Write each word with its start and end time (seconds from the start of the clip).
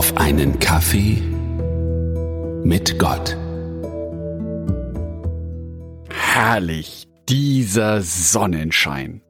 auf 0.00 0.16
einen 0.16 0.58
Kaffee 0.60 1.20
mit 2.64 2.98
Gott. 2.98 3.36
Herrlich, 6.08 7.06
dieser 7.28 8.00
Sonnenschein. 8.00 9.20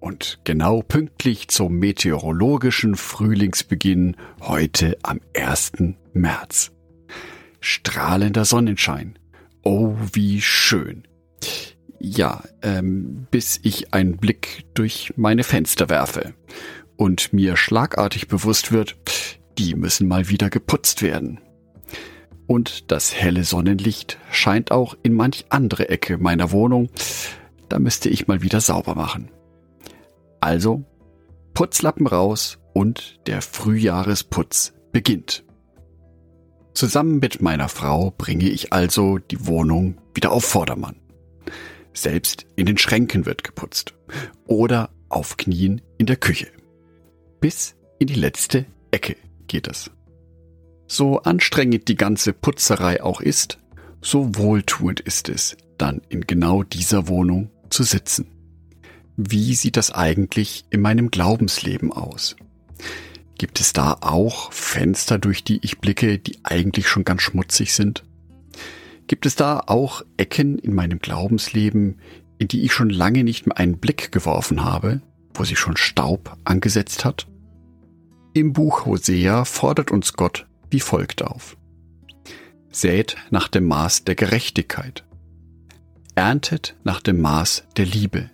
Und 0.00 0.38
genau 0.44 0.80
pünktlich 0.80 1.48
zum 1.48 1.74
meteorologischen 1.74 2.96
Frühlingsbeginn 2.96 4.16
heute 4.40 4.96
am 5.02 5.20
1. 5.36 5.72
März. 6.14 6.72
Strahlender 7.60 8.46
Sonnenschein. 8.46 9.18
Oh, 9.64 9.96
wie 10.14 10.40
schön. 10.40 11.02
Ja, 12.00 12.42
ähm, 12.62 13.26
bis 13.30 13.60
ich 13.62 13.92
einen 13.92 14.16
Blick 14.16 14.64
durch 14.72 15.12
meine 15.16 15.44
Fenster 15.44 15.90
werfe 15.90 16.32
und 16.96 17.34
mir 17.34 17.58
schlagartig 17.58 18.28
bewusst 18.28 18.72
wird, 18.72 18.96
die 19.58 19.74
müssen 19.74 20.08
mal 20.08 20.28
wieder 20.28 20.50
geputzt 20.50 21.02
werden. 21.02 21.40
Und 22.46 22.90
das 22.92 23.14
helle 23.14 23.44
Sonnenlicht 23.44 24.18
scheint 24.30 24.70
auch 24.70 24.96
in 25.02 25.14
manch 25.14 25.46
andere 25.48 25.88
Ecke 25.88 26.18
meiner 26.18 26.52
Wohnung. 26.52 26.88
Da 27.68 27.78
müsste 27.78 28.08
ich 28.08 28.28
mal 28.28 28.42
wieder 28.42 28.60
sauber 28.60 28.94
machen. 28.94 29.30
Also, 30.40 30.84
Putzlappen 31.54 32.06
raus 32.06 32.58
und 32.72 33.18
der 33.26 33.42
Frühjahresputz 33.42 34.74
beginnt. 34.92 35.44
Zusammen 36.74 37.18
mit 37.18 37.40
meiner 37.40 37.68
Frau 37.68 38.12
bringe 38.16 38.48
ich 38.48 38.72
also 38.72 39.18
die 39.18 39.46
Wohnung 39.46 39.98
wieder 40.14 40.30
auf 40.30 40.44
Vordermann. 40.44 40.96
Selbst 41.94 42.46
in 42.54 42.66
den 42.66 42.76
Schränken 42.76 43.24
wird 43.24 43.42
geputzt 43.42 43.94
oder 44.46 44.90
auf 45.08 45.38
Knien 45.38 45.80
in 45.96 46.06
der 46.06 46.16
Küche. 46.16 46.48
Bis 47.40 47.74
in 47.98 48.06
die 48.08 48.14
letzte 48.14 48.66
Ecke 48.90 49.16
geht 49.46 49.68
es. 49.68 49.90
So 50.86 51.20
anstrengend 51.22 51.88
die 51.88 51.96
ganze 51.96 52.32
Putzerei 52.32 53.02
auch 53.02 53.20
ist, 53.20 53.58
so 54.00 54.36
wohltuend 54.36 55.00
ist 55.00 55.28
es, 55.28 55.56
dann 55.78 56.00
in 56.08 56.22
genau 56.22 56.62
dieser 56.62 57.08
Wohnung 57.08 57.50
zu 57.70 57.82
sitzen. 57.82 58.26
Wie 59.16 59.54
sieht 59.54 59.76
das 59.76 59.90
eigentlich 59.90 60.64
in 60.70 60.80
meinem 60.80 61.10
Glaubensleben 61.10 61.92
aus? 61.92 62.36
Gibt 63.38 63.60
es 63.60 63.72
da 63.72 63.98
auch 64.00 64.52
Fenster, 64.52 65.18
durch 65.18 65.42
die 65.42 65.58
ich 65.62 65.78
blicke, 65.78 66.18
die 66.18 66.38
eigentlich 66.44 66.88
schon 66.88 67.04
ganz 67.04 67.22
schmutzig 67.22 67.74
sind? 67.74 68.04
Gibt 69.08 69.26
es 69.26 69.36
da 69.36 69.62
auch 69.66 70.02
Ecken 70.16 70.58
in 70.58 70.74
meinem 70.74 70.98
Glaubensleben, 70.98 72.00
in 72.38 72.48
die 72.48 72.64
ich 72.64 72.72
schon 72.72 72.90
lange 72.90 73.24
nicht 73.24 73.46
mehr 73.46 73.58
einen 73.58 73.78
Blick 73.78 74.12
geworfen 74.12 74.64
habe, 74.64 75.00
wo 75.34 75.44
sich 75.44 75.58
schon 75.58 75.76
Staub 75.76 76.36
angesetzt 76.44 77.04
hat? 77.04 77.26
Im 78.36 78.52
Buch 78.52 78.84
Hosea 78.84 79.46
fordert 79.46 79.90
uns 79.90 80.12
Gott 80.12 80.46
wie 80.70 80.80
folgt 80.80 81.22
auf. 81.22 81.56
Sät 82.70 83.16
nach 83.30 83.48
dem 83.48 83.66
Maß 83.66 84.04
der 84.04 84.14
Gerechtigkeit. 84.14 85.06
Erntet 86.14 86.76
nach 86.84 87.00
dem 87.00 87.22
Maß 87.22 87.64
der 87.78 87.86
Liebe. 87.86 88.28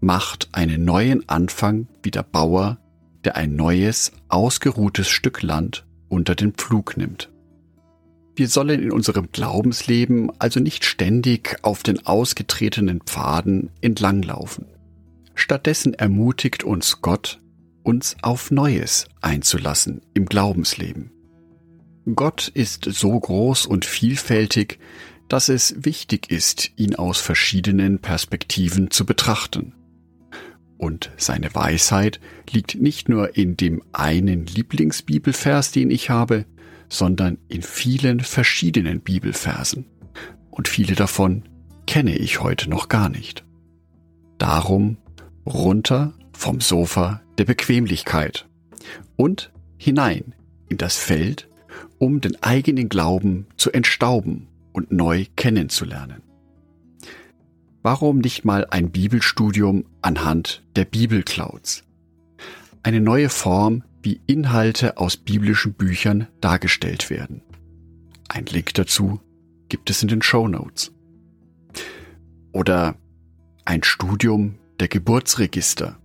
Macht 0.00 0.48
einen 0.52 0.86
neuen 0.86 1.28
Anfang 1.28 1.88
wie 2.02 2.10
der 2.10 2.22
Bauer, 2.22 2.78
der 3.24 3.36
ein 3.36 3.54
neues, 3.54 4.12
ausgeruhtes 4.30 5.10
Stück 5.10 5.42
Land 5.42 5.84
unter 6.08 6.34
den 6.34 6.54
Pflug 6.54 6.96
nimmt. 6.96 7.30
Wir 8.34 8.48
sollen 8.48 8.82
in 8.82 8.92
unserem 8.92 9.30
Glaubensleben 9.30 10.32
also 10.38 10.58
nicht 10.58 10.86
ständig 10.86 11.58
auf 11.60 11.82
den 11.82 12.06
ausgetretenen 12.06 13.02
Pfaden 13.02 13.68
entlanglaufen. 13.82 14.64
Stattdessen 15.34 15.92
ermutigt 15.92 16.64
uns 16.64 17.02
Gott, 17.02 17.40
uns 17.86 18.16
auf 18.22 18.50
Neues 18.50 19.06
einzulassen 19.20 20.02
im 20.12 20.26
Glaubensleben. 20.26 21.12
Gott 22.14 22.48
ist 22.48 22.84
so 22.84 23.18
groß 23.18 23.66
und 23.66 23.84
vielfältig, 23.84 24.80
dass 25.28 25.48
es 25.48 25.74
wichtig 25.84 26.30
ist, 26.30 26.72
ihn 26.76 26.96
aus 26.96 27.20
verschiedenen 27.20 28.00
Perspektiven 28.00 28.90
zu 28.90 29.06
betrachten. 29.06 29.72
Und 30.78 31.12
seine 31.16 31.54
Weisheit 31.54 32.20
liegt 32.50 32.74
nicht 32.74 33.08
nur 33.08 33.36
in 33.36 33.56
dem 33.56 33.82
einen 33.92 34.46
Lieblingsbibelvers, 34.46 35.70
den 35.70 35.90
ich 35.90 36.10
habe, 36.10 36.44
sondern 36.88 37.38
in 37.48 37.62
vielen 37.62 38.20
verschiedenen 38.20 39.00
Bibelversen. 39.00 39.86
Und 40.50 40.68
viele 40.68 40.96
davon 40.96 41.44
kenne 41.86 42.16
ich 42.16 42.40
heute 42.40 42.68
noch 42.68 42.88
gar 42.88 43.08
nicht. 43.08 43.44
Darum 44.38 44.98
runter 45.46 46.14
vom 46.32 46.60
Sofa 46.60 47.22
der 47.38 47.44
Bequemlichkeit 47.44 48.48
und 49.16 49.52
hinein 49.78 50.34
in 50.68 50.78
das 50.78 50.96
Feld, 50.96 51.48
um 51.98 52.20
den 52.20 52.42
eigenen 52.42 52.88
Glauben 52.88 53.46
zu 53.56 53.72
entstauben 53.72 54.48
und 54.72 54.92
neu 54.92 55.26
kennenzulernen. 55.36 56.22
Warum 57.82 58.18
nicht 58.18 58.44
mal 58.44 58.66
ein 58.70 58.90
Bibelstudium 58.90 59.84
anhand 60.02 60.64
der 60.74 60.84
Bibelclouds? 60.84 61.84
Eine 62.82 63.00
neue 63.00 63.28
Form, 63.28 63.84
wie 64.02 64.20
Inhalte 64.26 64.98
aus 64.98 65.16
biblischen 65.16 65.74
Büchern 65.74 66.26
dargestellt 66.40 67.10
werden. 67.10 67.42
Ein 68.28 68.46
Link 68.46 68.74
dazu 68.74 69.20
gibt 69.68 69.90
es 69.90 70.02
in 70.02 70.08
den 70.08 70.22
Show 70.22 70.48
Notes. 70.48 70.92
Oder 72.52 72.96
ein 73.64 73.82
Studium 73.82 74.58
der 74.80 74.88
Geburtsregister 74.88 75.98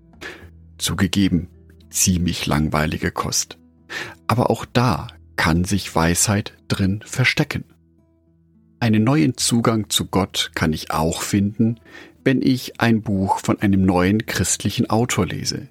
Zugegeben, 0.82 1.48
ziemlich 1.92 2.48
langweilige 2.48 3.12
Kost. 3.12 3.60
Aber 4.26 4.50
auch 4.50 4.66
da 4.66 5.08
kann 5.36 5.64
sich 5.64 5.94
Weisheit 5.96 6.58
drin 6.68 7.04
verstecken. 7.06 7.66
Einen 8.80 9.04
neuen 9.04 9.38
Zugang 9.38 9.92
zu 9.92 10.08
Gott 10.08 10.52
kann 10.56 10.74
ich 10.74 10.90
auch 10.90 11.22
finden, 11.22 11.80
wenn 12.24 12.42
ich 12.42 12.82
ein 12.82 13.04
Buch 13.04 13.38
von 13.38 13.62
einem 13.62 13.86
neuen 13.86 14.26
christlichen 14.26 14.90
Autor 14.90 15.28
lese. 15.28 15.68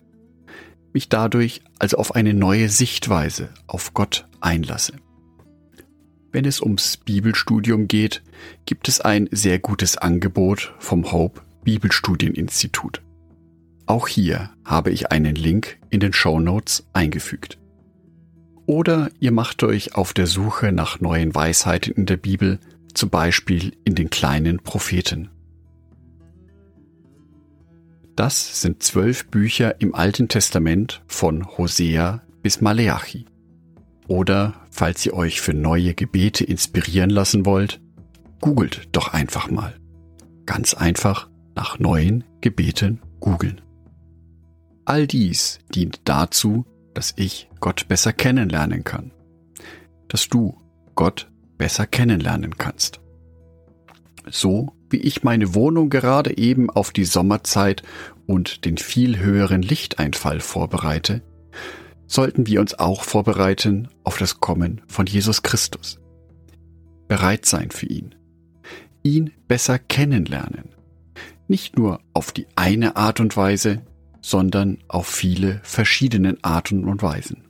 Mich 0.92 1.08
dadurch 1.08 1.62
also 1.80 1.96
auf 1.96 2.14
eine 2.14 2.32
neue 2.32 2.68
Sichtweise 2.68 3.48
auf 3.66 3.94
Gott 3.94 4.28
einlasse. 4.40 4.92
Wenn 6.30 6.44
es 6.44 6.60
ums 6.60 6.96
Bibelstudium 6.98 7.88
geht, 7.88 8.22
gibt 8.64 8.86
es 8.86 9.00
ein 9.00 9.28
sehr 9.32 9.58
gutes 9.58 9.96
Angebot 9.96 10.72
vom 10.78 11.10
Hope 11.10 11.40
Bibelstudieninstitut. 11.64 13.02
Auch 13.90 14.06
hier 14.06 14.50
habe 14.64 14.92
ich 14.92 15.10
einen 15.10 15.34
Link 15.34 15.80
in 15.90 15.98
den 15.98 16.12
Show 16.12 16.38
Notes 16.38 16.86
eingefügt. 16.92 17.58
Oder 18.64 19.10
ihr 19.18 19.32
macht 19.32 19.64
euch 19.64 19.96
auf 19.96 20.12
der 20.12 20.28
Suche 20.28 20.70
nach 20.70 21.00
neuen 21.00 21.34
Weisheiten 21.34 21.94
in 21.94 22.06
der 22.06 22.16
Bibel, 22.16 22.60
zum 22.94 23.10
Beispiel 23.10 23.76
in 23.82 23.96
den 23.96 24.08
kleinen 24.08 24.60
Propheten. 24.60 25.28
Das 28.14 28.62
sind 28.62 28.84
zwölf 28.84 29.26
Bücher 29.26 29.80
im 29.80 29.92
Alten 29.92 30.28
Testament 30.28 31.02
von 31.08 31.58
Hosea 31.58 32.22
bis 32.42 32.60
Maleachi. 32.60 33.26
Oder, 34.06 34.54
falls 34.70 35.04
ihr 35.04 35.14
euch 35.14 35.40
für 35.40 35.52
neue 35.52 35.94
Gebete 35.94 36.44
inspirieren 36.44 37.10
lassen 37.10 37.44
wollt, 37.44 37.80
googelt 38.40 38.88
doch 38.92 39.12
einfach 39.12 39.50
mal. 39.50 39.74
Ganz 40.46 40.74
einfach 40.74 41.28
nach 41.56 41.80
neuen 41.80 42.22
Gebeten 42.40 43.00
googeln. 43.18 43.60
All 44.84 45.06
dies 45.06 45.58
dient 45.74 46.00
dazu, 46.04 46.64
dass 46.94 47.14
ich 47.16 47.48
Gott 47.60 47.86
besser 47.88 48.12
kennenlernen 48.12 48.84
kann. 48.84 49.12
Dass 50.08 50.28
du 50.28 50.58
Gott 50.94 51.30
besser 51.58 51.86
kennenlernen 51.86 52.56
kannst. 52.58 53.00
So 54.30 54.72
wie 54.90 54.98
ich 54.98 55.22
meine 55.22 55.54
Wohnung 55.54 55.88
gerade 55.88 56.36
eben 56.36 56.68
auf 56.68 56.90
die 56.90 57.04
Sommerzeit 57.04 57.82
und 58.26 58.64
den 58.64 58.76
viel 58.76 59.18
höheren 59.18 59.62
Lichteinfall 59.62 60.40
vorbereite, 60.40 61.22
sollten 62.06 62.46
wir 62.46 62.60
uns 62.60 62.74
auch 62.74 63.04
vorbereiten 63.04 63.88
auf 64.02 64.18
das 64.18 64.40
Kommen 64.40 64.80
von 64.88 65.06
Jesus 65.06 65.42
Christus. 65.42 66.00
Bereit 67.06 67.46
sein 67.46 67.70
für 67.70 67.86
ihn. 67.86 68.14
Ihn 69.02 69.30
besser 69.46 69.78
kennenlernen. 69.78 70.70
Nicht 71.46 71.76
nur 71.76 72.00
auf 72.12 72.32
die 72.32 72.46
eine 72.56 72.96
Art 72.96 73.20
und 73.20 73.36
Weise, 73.36 73.82
sondern 74.20 74.78
auf 74.88 75.06
viele 75.06 75.60
verschiedenen 75.62 76.42
Arten 76.42 76.84
und 76.84 77.02
Weisen. 77.02 77.44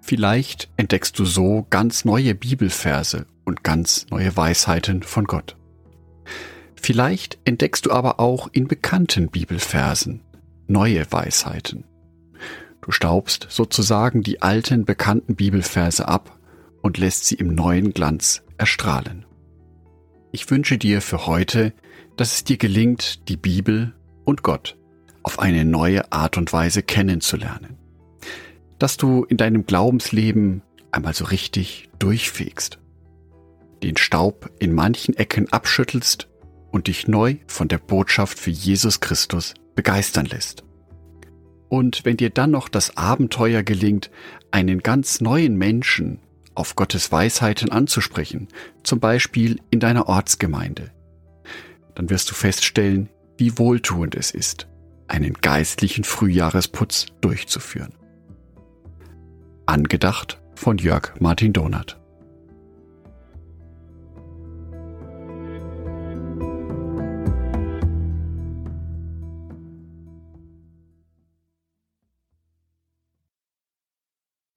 Vielleicht 0.00 0.68
entdeckst 0.76 1.18
du 1.18 1.24
so 1.24 1.66
ganz 1.70 2.04
neue 2.04 2.34
Bibelverse 2.34 3.26
und 3.44 3.62
ganz 3.62 4.06
neue 4.10 4.36
Weisheiten 4.36 5.02
von 5.02 5.24
Gott. 5.24 5.56
Vielleicht 6.74 7.38
entdeckst 7.44 7.86
du 7.86 7.92
aber 7.92 8.18
auch 8.18 8.48
in 8.52 8.66
bekannten 8.66 9.28
Bibelversen 9.28 10.20
neue 10.66 11.10
Weisheiten. 11.10 11.84
Du 12.80 12.90
staubst 12.90 13.46
sozusagen 13.48 14.22
die 14.22 14.42
alten 14.42 14.84
bekannten 14.84 15.36
Bibelverse 15.36 16.08
ab 16.08 16.36
und 16.82 16.98
lässt 16.98 17.26
sie 17.26 17.36
im 17.36 17.54
neuen 17.54 17.92
Glanz 17.92 18.42
erstrahlen. 18.58 19.24
Ich 20.32 20.50
wünsche 20.50 20.78
dir 20.78 21.00
für 21.00 21.26
heute, 21.26 21.72
dass 22.16 22.34
es 22.34 22.44
dir 22.44 22.56
gelingt, 22.56 23.28
die 23.28 23.36
Bibel 23.36 23.94
und 24.24 24.42
Gott 24.42 24.76
auf 25.22 25.38
eine 25.38 25.64
neue 25.64 26.10
Art 26.12 26.36
und 26.36 26.52
Weise 26.52 26.82
kennenzulernen. 26.82 27.78
dass 28.82 28.96
du 28.96 29.22
in 29.22 29.36
deinem 29.36 29.64
Glaubensleben 29.64 30.62
einmal 30.90 31.14
so 31.14 31.24
richtig 31.26 31.88
durchfegst, 32.00 32.80
den 33.84 33.96
Staub 33.96 34.50
in 34.58 34.72
manchen 34.72 35.16
Ecken 35.16 35.52
abschüttelst 35.52 36.28
und 36.72 36.88
dich 36.88 37.06
neu 37.06 37.36
von 37.46 37.68
der 37.68 37.78
Botschaft 37.78 38.40
für 38.40 38.50
Jesus 38.50 38.98
Christus 38.98 39.54
begeistern 39.76 40.26
lässt. 40.26 40.64
Und 41.68 42.04
wenn 42.04 42.16
dir 42.16 42.30
dann 42.30 42.50
noch 42.50 42.68
das 42.68 42.96
Abenteuer 42.96 43.62
gelingt, 43.62 44.10
einen 44.50 44.80
ganz 44.80 45.20
neuen 45.20 45.56
Menschen 45.56 46.18
auf 46.56 46.74
Gottes 46.74 47.12
Weisheiten 47.12 47.70
anzusprechen, 47.70 48.48
zum 48.82 48.98
Beispiel 48.98 49.60
in 49.70 49.78
deiner 49.78 50.08
Ortsgemeinde, 50.08 50.90
dann 51.94 52.10
wirst 52.10 52.28
du 52.32 52.34
feststellen, 52.34 53.10
wie 53.38 53.56
wohltuend 53.58 54.16
es 54.16 54.32
ist, 54.32 54.66
einen 55.12 55.34
geistlichen 55.34 56.04
Frühjahresputz 56.04 57.06
durchzuführen. 57.20 57.92
Angedacht 59.66 60.40
von 60.54 60.78
Jörg 60.78 61.12
Martin 61.20 61.52
Donath. 61.52 62.00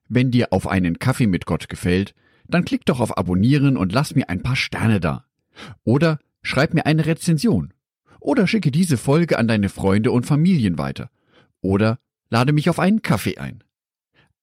Wenn 0.08 0.32
dir 0.32 0.54
auf 0.54 0.68
einen 0.68 1.00
Kaffee 1.00 1.28
mit 1.28 1.46
Gott 1.46 1.68
gefällt, 1.68 2.16
dann 2.48 2.64
klick 2.64 2.86
doch 2.86 3.02
auf 3.02 3.18
Abonnieren 3.18 3.76
und 3.76 3.92
lass 3.92 4.16
mir 4.16 4.30
ein 4.30 4.42
paar 4.42 4.56
Sterne 4.56 5.02
da. 5.02 5.26
Oder 5.84 6.20
schreib 6.42 6.74
mir 6.74 6.86
eine 6.86 7.06
Rezension. 7.06 7.74
Oder 8.26 8.48
schicke 8.48 8.72
diese 8.72 8.98
Folge 8.98 9.38
an 9.38 9.48
deine 9.48 9.70
Freunde 9.70 10.10
und 10.10 10.26
Familien 10.26 10.80
weiter. 10.80 11.12
Oder 11.62 12.00
lade 12.32 12.54
mich 12.54 12.72
auf 12.72 12.80
einen 12.80 13.04
Kaffee 13.04 13.38
ein. 13.38 13.64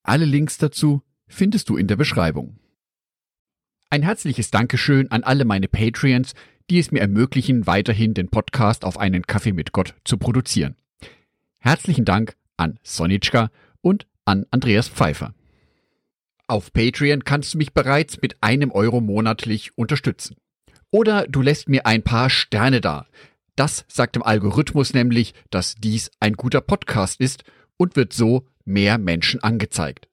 Alle 0.04 0.24
Links 0.24 0.56
dazu 0.56 1.02
findest 1.26 1.68
du 1.68 1.76
in 1.76 1.88
der 1.88 1.96
Beschreibung. 1.96 2.60
Ein 3.90 4.04
herzliches 4.04 4.52
Dankeschön 4.52 5.10
an 5.10 5.24
alle 5.24 5.44
meine 5.44 5.66
Patreons, 5.66 6.34
die 6.70 6.78
es 6.78 6.92
mir 6.92 7.00
ermöglichen, 7.00 7.66
weiterhin 7.66 8.14
den 8.14 8.28
Podcast 8.28 8.84
auf 8.84 8.98
einen 8.98 9.26
Kaffee 9.26 9.52
mit 9.52 9.72
Gott 9.72 9.96
zu 10.04 10.16
produzieren. 10.16 10.76
Herzlichen 11.58 12.04
Dank 12.04 12.36
an 12.56 12.78
Sonitschka 12.84 13.50
und 13.80 14.06
an 14.24 14.46
Andreas 14.52 14.88
Pfeiffer. 14.88 15.34
Auf 16.46 16.72
Patreon 16.72 17.24
kannst 17.24 17.54
du 17.54 17.58
mich 17.58 17.72
bereits 17.72 18.22
mit 18.22 18.36
einem 18.42 18.70
Euro 18.70 19.00
monatlich 19.00 19.76
unterstützen. 19.76 20.36
Oder 20.92 21.26
du 21.26 21.42
lässt 21.42 21.68
mir 21.68 21.84
ein 21.84 22.04
paar 22.04 22.30
Sterne 22.30 22.80
da. 22.80 23.06
Das 23.56 23.84
sagt 23.88 24.16
dem 24.16 24.22
Algorithmus 24.22 24.94
nämlich, 24.94 25.34
dass 25.50 25.74
dies 25.76 26.10
ein 26.20 26.34
guter 26.34 26.60
Podcast 26.60 27.20
ist 27.20 27.44
und 27.76 27.96
wird 27.96 28.12
so 28.12 28.46
mehr 28.64 28.98
Menschen 28.98 29.42
angezeigt. 29.42 30.08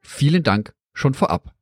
Vielen 0.00 0.42
Dank 0.42 0.74
schon 0.94 1.14
vorab. 1.14 1.54